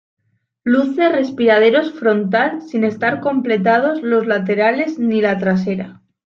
Luce 0.63 1.09
respiraderos 1.09 1.91
frontal, 1.93 2.63
sin 2.67 2.83
estar 2.85 3.19
completados 3.19 4.01
los 4.01 4.25
laterales 4.25 4.97
ni 4.97 5.21
la 5.21 5.37
trasera. 5.37 6.01